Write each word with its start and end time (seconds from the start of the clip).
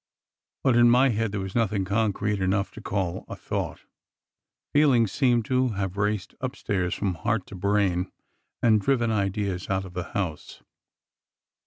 But 0.63 0.75
in 0.75 0.89
my 0.89 1.09
head 1.09 1.31
there 1.31 1.39
was 1.39 1.53
nothing 1.53 1.85
concrete 1.85 2.41
enough 2.41 2.71
to 2.71 2.81
call 2.81 3.23
a 3.27 3.35
"thought." 3.35 3.81
Feel 4.73 4.93
ings 4.93 5.11
seemed 5.11 5.45
to 5.45 5.67
have 5.77 5.95
raced 5.95 6.33
upstairs 6.41 6.95
from 6.95 7.13
heart 7.13 7.45
to 7.45 7.55
brain, 7.55 8.11
and 8.63 8.81
driven 8.81 9.11
ideas 9.11 9.69
out 9.69 9.85
of 9.85 9.93
the 9.93 10.05
house. 10.13 10.63